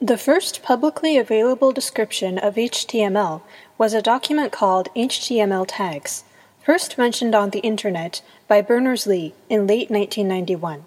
[0.00, 3.40] The first publicly available description of HTML
[3.78, 6.22] was a document called HTML Tags,
[6.62, 10.84] first mentioned on the Internet by Berners-Lee in late 1991.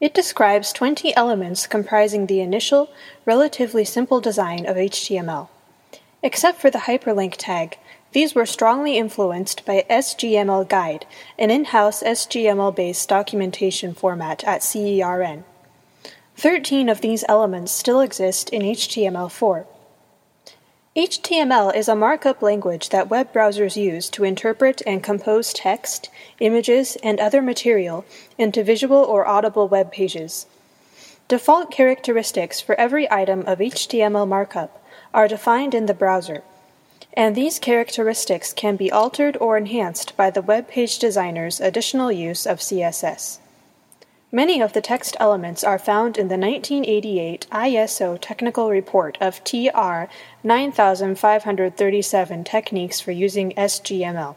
[0.00, 2.90] It describes 20 elements comprising the initial,
[3.26, 5.48] relatively simple design of HTML.
[6.22, 7.76] Except for the hyperlink tag,
[8.12, 11.06] these were strongly influenced by SGML Guide,
[11.40, 15.42] an in-house SGML-based documentation format at CERN.
[16.38, 19.66] Thirteen of these elements still exist in HTML4.
[20.94, 26.96] HTML is a markup language that web browsers use to interpret and compose text, images,
[27.02, 28.04] and other material
[28.38, 30.46] into visual or audible web pages.
[31.26, 34.80] Default characteristics for every item of HTML markup
[35.12, 36.44] are defined in the browser,
[37.14, 42.46] and these characteristics can be altered or enhanced by the web page designer's additional use
[42.46, 43.40] of CSS.
[44.30, 50.04] Many of the text elements are found in the 1988 ISO Technical Report of TR
[50.44, 54.36] 9537 Techniques for Using SGML,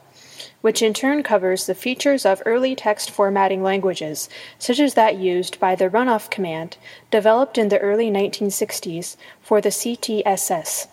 [0.61, 5.59] which in turn covers the features of early text formatting languages, such as that used
[5.59, 6.77] by the runoff command,
[7.11, 10.88] developed in the early 1960s for the CTSS,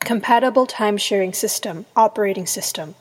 [0.00, 2.94] Compatible Time Sharing System, operating system.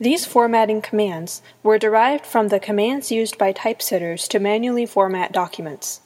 [0.00, 6.00] These formatting commands were derived from the commands used by typesetters to manually format documents.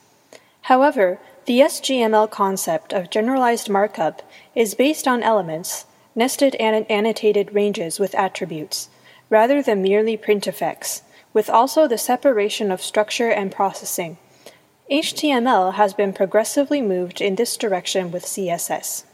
[0.63, 4.23] However, the SGML concept of generalized markup
[4.57, 5.87] is based on elements,
[6.17, 8.89] nested and annotated ranges with attributes,
[9.31, 14.19] rather than merely print effects, with also the separation of structure and processing.
[14.91, 19.05] HTML has been progressively moved in this direction with CSS.